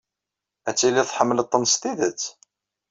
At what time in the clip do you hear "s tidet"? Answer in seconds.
1.73-2.21